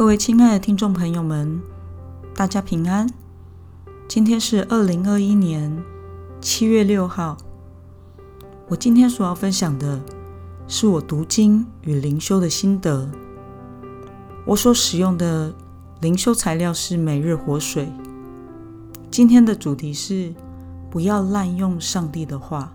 [0.00, 1.60] 各位亲爱的听众朋友们，
[2.34, 3.06] 大家平安。
[4.08, 5.84] 今天是二零二一年
[6.40, 7.36] 七月六号。
[8.68, 10.00] 我今天所要分享的
[10.66, 13.10] 是我读经与灵修的心得。
[14.46, 15.52] 我所使用的
[16.00, 17.86] 灵修材料是每日活水。
[19.10, 20.32] 今天的主题是
[20.88, 22.72] 不要滥用上帝的话。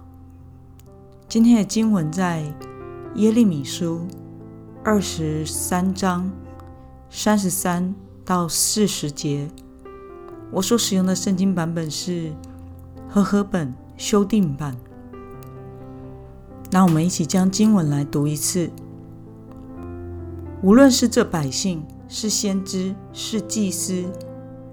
[1.27, 2.43] 今天的经文在
[3.15, 4.05] 耶利米书
[4.83, 6.31] 二十三章。
[7.17, 7.95] 三十三
[8.25, 9.49] 到四十节，
[10.51, 12.33] 我所使用的圣经版本是
[13.07, 14.75] 和合本修订版。
[16.71, 18.69] 那我们一起将经文来读一次。
[20.61, 24.03] 无论是这百姓，是先知，是祭司，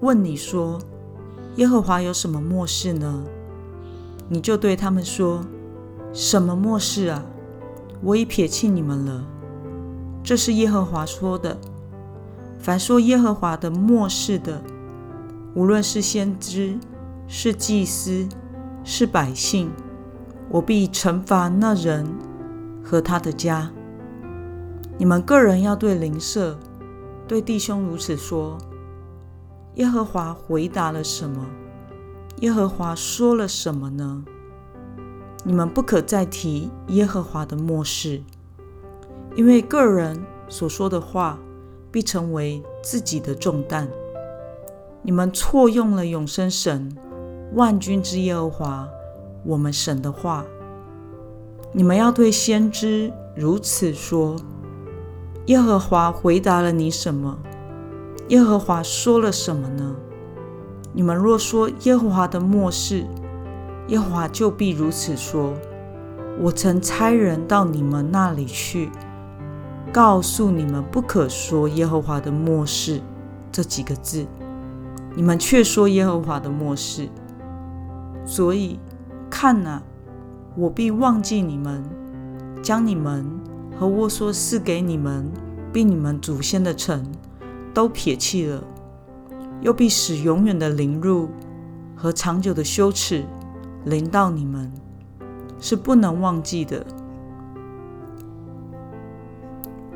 [0.01, 0.81] 问你说
[1.57, 3.23] ：“耶和华有什么末世呢？”
[4.29, 5.47] 你就对他们说
[6.13, 7.25] ：“什么末世啊？
[8.03, 9.25] 我已撇弃你们了。”
[10.25, 11.57] 这是耶和华说的。
[12.63, 14.63] 凡说耶和华的末世的，
[15.53, 16.79] 无论是先知、
[17.27, 18.29] 是祭司、
[18.85, 19.69] 是百姓，
[20.49, 22.07] 我必惩罚那人
[22.81, 23.69] 和他的家。
[24.97, 26.57] 你们个人要对邻舍、
[27.27, 28.57] 对弟兄如此说：
[29.75, 31.45] 耶和华回答了什么？
[32.43, 34.23] 耶和华说了什么呢？
[35.43, 38.23] 你们不可再提耶和华的末世，
[39.35, 41.41] 因为个人所说的话。
[41.93, 43.87] 必成为自己的重担。
[45.03, 46.97] 你们错用了永生神、
[47.55, 48.89] 万军之耶和华
[49.45, 50.45] 我们神的话。
[51.73, 54.37] 你们要对先知如此说：
[55.47, 57.39] 耶和华回答了你什么？
[58.29, 59.95] 耶和华说了什么呢？
[60.93, 63.05] 你们若说耶和华的末世，
[63.89, 65.53] 耶和华就必如此说：
[66.39, 68.91] 我曾差人到你们那里去。
[69.93, 73.03] 告诉你们不可说耶和华的末世
[73.53, 74.27] 这几个字，
[75.15, 77.11] 你们却说耶和华的末世。
[78.25, 78.81] 所以
[79.29, 79.83] 看哪，
[80.57, 81.85] 我必忘记你们，
[82.63, 83.27] 将你们
[83.79, 85.31] 和我所赐给你们
[85.71, 87.05] 并你们祖先的城
[87.75, 88.65] 都撇弃了，
[89.61, 91.29] 又必使永远的凌辱
[91.95, 93.27] 和长久的羞耻
[93.85, 94.73] 临到你们，
[95.61, 96.83] 是不能忘记的。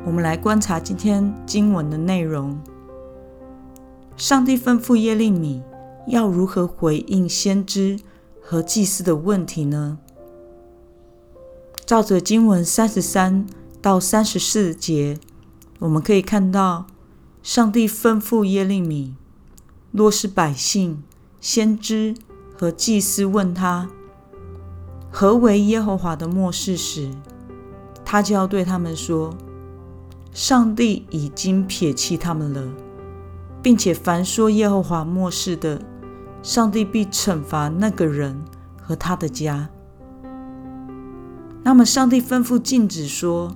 [0.07, 2.57] 我们来观察今天经文的内容。
[4.15, 5.61] 上帝吩咐耶利米
[6.07, 7.99] 要如何回应先知
[8.41, 9.97] 和祭司的问题呢？
[11.85, 13.45] 照着经文三十三
[13.81, 15.19] 到三十四节，
[15.79, 16.87] 我们可以看到，
[17.43, 19.13] 上帝吩咐耶利米，
[19.91, 21.03] 若是百姓、
[21.41, 22.15] 先知
[22.57, 23.89] 和祭司问他
[25.11, 27.11] 何为耶和华的末世时，
[28.05, 29.33] 他就要对他们说。
[30.37, 32.61] 上帝已经撇弃他们了，
[33.59, 35.81] 并且凡说耶和华末世的，
[36.43, 38.39] 上帝必惩罚那个人
[38.79, 39.67] 和他的家。
[41.63, 43.51] 那么，上帝吩咐禁止说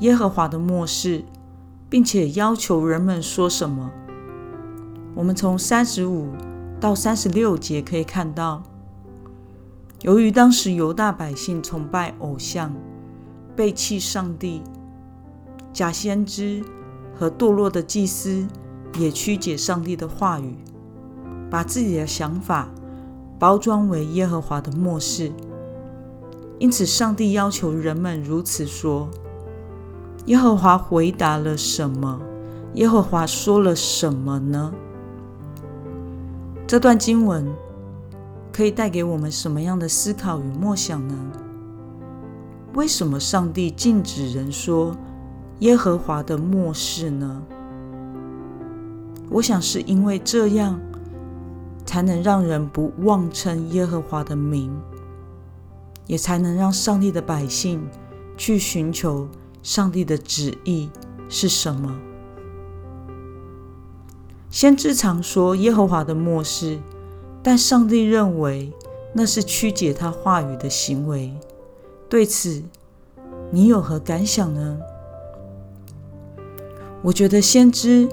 [0.00, 1.24] 耶和华的末世，
[1.88, 3.90] 并且要求人们说什么？
[5.14, 6.28] 我们从三十五
[6.78, 8.62] 到三十六节可以看到，
[10.02, 12.74] 由于当时犹大百姓崇拜偶像，
[13.56, 14.60] 背弃上帝。
[15.72, 16.62] 假先知
[17.16, 18.46] 和堕落的祭司
[18.98, 20.56] 也曲解上帝的话语，
[21.48, 22.68] 把自己的想法
[23.38, 25.32] 包装为耶和华的末世。
[26.58, 29.08] 因此，上帝要求人们如此说
[30.26, 32.20] ：“耶和华回答了什么？
[32.74, 34.72] 耶和华说了什么呢？”
[36.66, 37.46] 这段经文
[38.52, 41.14] 可以带给我们什么样的思考与默想呢？
[42.74, 44.96] 为什么上帝禁止人说？
[45.60, 47.42] 耶和华的末世呢？
[49.28, 50.80] 我想是因为这样，
[51.84, 54.70] 才能让人不妄称耶和华的名，
[56.06, 57.86] 也才能让上帝的百姓
[58.36, 59.28] 去寻求
[59.62, 60.88] 上帝的旨意
[61.28, 61.94] 是什么。
[64.48, 66.78] 先知常说耶和华的末世，
[67.42, 68.72] 但上帝认为
[69.12, 71.32] 那是曲解他话语的行为。
[72.08, 72.62] 对此，
[73.52, 74.78] 你有何感想呢？
[77.02, 78.06] 我觉得先知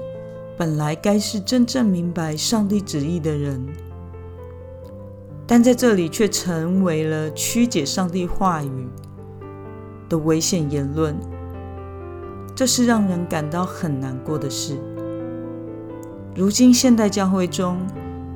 [0.56, 3.66] 本来该是真正明白上帝旨意的人，
[5.46, 8.88] 但在这里却成为了曲解上帝话语
[10.08, 11.14] 的危险言论，
[12.54, 14.78] 这是让人感到很难过的事。
[16.34, 17.76] 如今现代教会中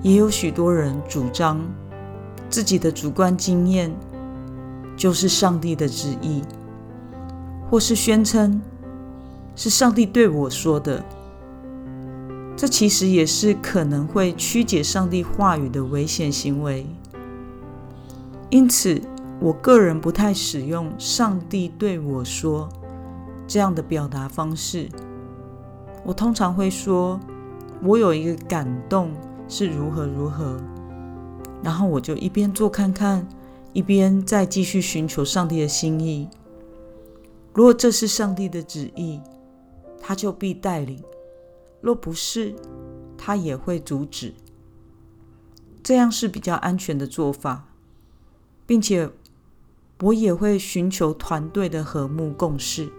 [0.02, 1.60] 也有许多人主张
[2.50, 3.94] 自己的主观经验
[4.96, 6.42] 就是上帝的旨意，
[7.70, 8.60] 或是宣称。
[9.54, 11.04] 是上帝对我说的，
[12.56, 16.86] 这其实也是可能会曲解上帝话语的危险行为。
[18.50, 19.00] 因此，
[19.40, 22.68] 我个人不太使用“上帝对我说”
[23.48, 24.88] 这样的表达方式。
[26.04, 27.18] 我通常会说
[27.82, 29.10] ：“我有一个感动
[29.48, 30.60] 是如何如何。”
[31.62, 33.26] 然后我就一边做看看，
[33.72, 36.28] 一边再继续寻求上帝的心意。
[37.54, 39.20] 如果这是上帝的旨意，
[40.04, 40.98] 他就必带领；
[41.80, 42.56] 若不是，
[43.16, 44.34] 他也会阻止。
[45.80, 47.68] 这样是比较安全的做法，
[48.66, 49.08] 并且
[50.00, 52.90] 我也会寻求团队的和睦共事。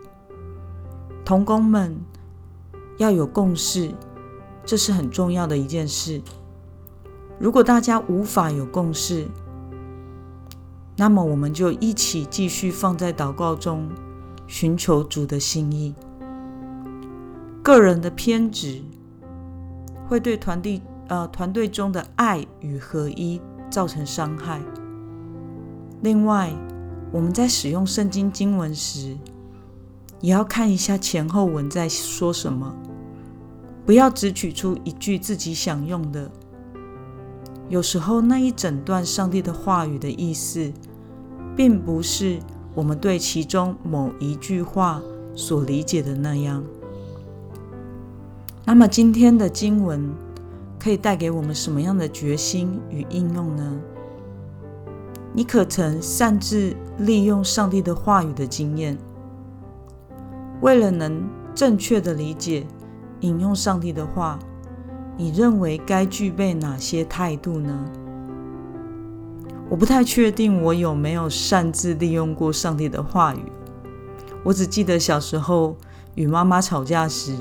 [1.25, 1.97] 同工们
[2.97, 3.91] 要有共识，
[4.65, 6.21] 这是很重要的一件事。
[7.37, 9.27] 如果大家无法有共识，
[10.95, 13.89] 那么我们就一起继续放在祷告中。
[14.45, 15.95] 寻求主的心意，
[17.63, 18.81] 个人的偏执
[20.05, 24.61] 会对团队呃团队中的爱与合一造成伤害。
[26.01, 26.51] 另外，
[27.09, 29.17] 我们在使用圣经经文时，
[30.19, 32.75] 也要看一下前后文在说什么，
[33.85, 36.29] 不要只取出一句自己想用的。
[37.69, 40.71] 有时候那一整段上帝的话语的意思，
[41.55, 42.39] 并不是。
[42.75, 44.99] 我们对其中某一句话
[45.35, 46.63] 所理解的那样，
[48.65, 50.09] 那么今天的经文
[50.79, 53.79] 可以带给我们什么样的决心与应用呢？
[55.33, 58.97] 你可曾擅自利用上帝的话语的经验？
[60.61, 62.65] 为了能正确的理解
[63.19, 64.39] 引用上帝的话，
[65.17, 67.77] 你认为该具备哪些态度呢？
[69.69, 73.43] 我不太确定我有没有擅自利用过上帝的话语。
[74.41, 75.75] 我只记得小时候
[76.15, 77.35] 与妈妈吵架时，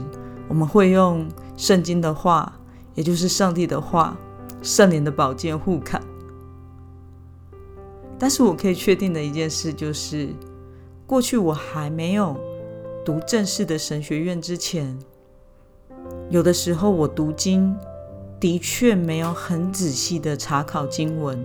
[0.49, 2.53] 我们会用圣经的话，
[2.95, 4.17] 也就是上帝的话、
[4.63, 6.03] 圣灵的宝剑互砍。
[8.19, 10.29] 但是我可以确定的一件事就是，
[11.07, 12.37] 过去我还没有
[13.05, 14.99] 读正式的神学院之前，
[16.31, 17.77] 有的时候我读经
[18.39, 21.45] 的确没有很仔细的查考经文。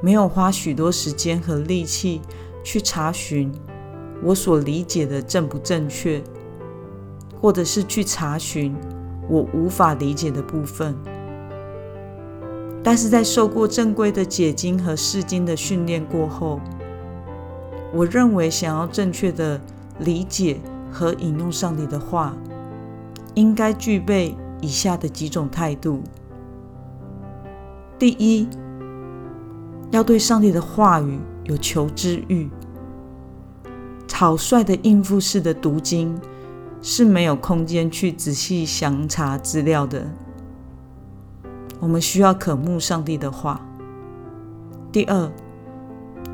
[0.00, 2.20] 没有花许多时间和力气
[2.64, 3.52] 去查询
[4.20, 6.20] 我所理解的正不正确，
[7.42, 8.74] 或者是去查询
[9.28, 10.96] 我无法理解的部分。
[12.84, 16.60] 但是在受过正规的解经和释经的训练过后，
[17.92, 19.60] 我认为想要正确的
[19.98, 20.60] 理解
[20.90, 22.34] 和引用上帝的话，
[23.34, 26.00] 应该具备以下的几种态度：
[27.98, 28.48] 第一。
[29.90, 32.48] 要对上帝的话语有求知欲。
[34.08, 36.18] 草率的应付式的读经
[36.82, 40.04] 是没有空间去仔细详查资料的。
[41.78, 43.64] 我们需要渴慕上帝的话。
[44.90, 45.32] 第二，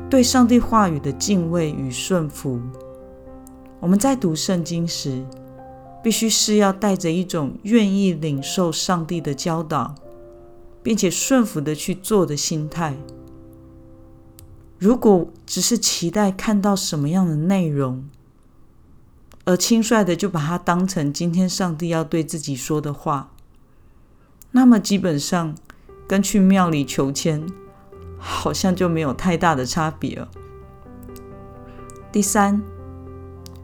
[0.09, 2.59] 对上帝话语的敬畏与顺服。
[3.79, 5.23] 我们在读圣经时，
[6.03, 9.95] 必须是要带着一种愿意领受上帝的教导，
[10.83, 12.97] 并且顺服的去做的心态。
[14.77, 18.03] 如果只是期待看到什么样的内容，
[19.49, 23.31] 而轻率的就把它当成今天上帝要对自己说的话，
[24.51, 25.55] 那么基本上
[26.07, 27.43] 跟去庙里求签
[28.19, 30.27] 好像就没有太大的差别了。
[32.11, 32.61] 第三，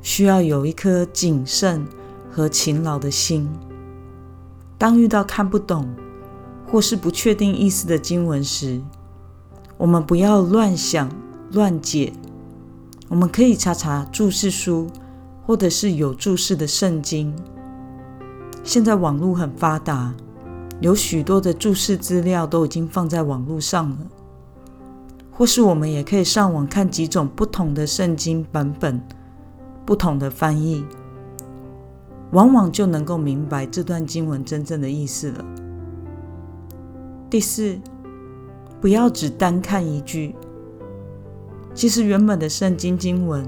[0.02, 1.86] 需要有一颗谨慎
[2.32, 3.48] 和勤劳的心。
[4.80, 5.96] 当遇到看不懂
[6.66, 8.82] 或是不确定意思的经文时，
[9.78, 11.08] 我们不要乱想、
[11.52, 12.12] 乱解。
[13.08, 14.90] 我们可以查查注释书，
[15.46, 17.34] 或者是有注释的圣经。
[18.64, 20.14] 现在网络很发达，
[20.82, 23.98] 有许多的注释资料都已经放在网络上了。
[25.32, 29.02] 或是我们也可以上网看几种不同的圣经版本、
[29.86, 30.86] 不同的翻译，
[32.32, 35.46] 往往就能够明白这段经文真正的意思了。
[37.30, 37.80] 第四。
[38.82, 40.36] 不要只单看一句。
[41.74, 43.44] 其实原本的圣经经文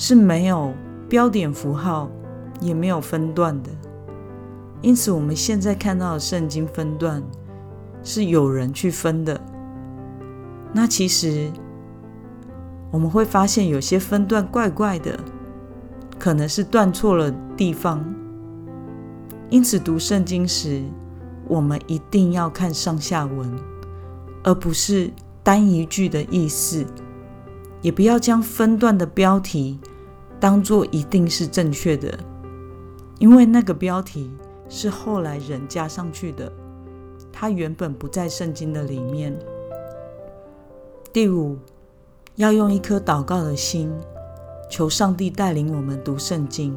[0.00, 0.72] 是没有
[1.08, 2.08] 标点符号，
[2.60, 3.70] 也没有分段的。
[4.80, 7.20] 因此，我们现在看到的圣经分段
[8.04, 9.40] 是有人去分的。
[10.72, 11.50] 那其实
[12.92, 15.18] 我们会发现有些分段怪怪的，
[16.16, 18.04] 可能是断错了地方。
[19.50, 20.80] 因此，读圣经时，
[21.48, 23.52] 我们一定要看上下文。
[24.44, 25.10] 而不是
[25.42, 26.86] 单一句的意思，
[27.80, 29.78] 也不要将分段的标题
[30.40, 32.18] 当做一定是正确的，
[33.18, 34.30] 因为那个标题
[34.68, 36.52] 是后来人加上去的，
[37.32, 39.36] 它原本不在圣经的里面。
[41.12, 41.56] 第五，
[42.36, 43.92] 要用一颗祷告的心，
[44.70, 46.76] 求上帝带领我们读圣经。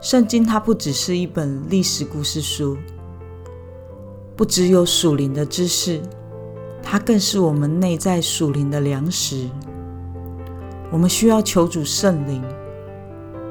[0.00, 2.76] 圣经它不只是一本历史故事书，
[4.36, 6.00] 不只有属灵的知识，
[6.82, 9.48] 它更是我们内在属灵的粮食。
[10.90, 12.42] 我们需要求主圣灵，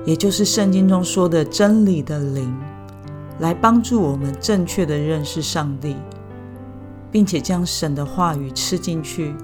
[0.05, 2.57] 也就是圣经中说的真理的灵，
[3.39, 5.95] 来帮助我们正确的认识上帝，
[7.11, 9.35] 并且将神的话语吃进去，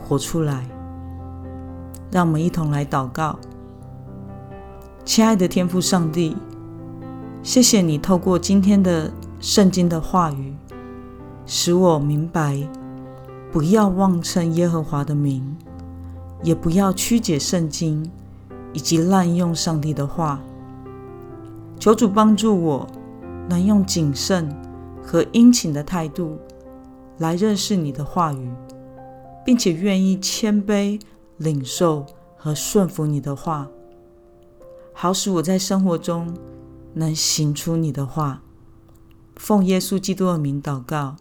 [0.00, 0.64] 活出来。
[2.12, 3.38] 让我们一同来祷告，
[5.04, 6.36] 亲爱的天父上帝，
[7.42, 10.54] 谢谢你透过今天的圣经的话语，
[11.46, 12.56] 使我明白
[13.52, 15.56] 不要妄称耶和华的名。
[16.42, 18.10] 也不要曲解圣经，
[18.72, 20.40] 以及滥用上帝的话。
[21.78, 22.88] 求主帮助我，
[23.48, 24.52] 能用谨慎
[25.00, 26.40] 和殷勤的态度
[27.18, 28.50] 来认识你的话语，
[29.46, 31.00] 并且愿意谦卑
[31.36, 32.04] 领受
[32.36, 33.68] 和顺服你的话，
[34.92, 36.36] 好使我在生活中
[36.94, 38.42] 能行出你的话。
[39.36, 41.14] 奉耶稣基督的名祷告，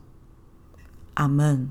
[1.14, 1.70] 阿门。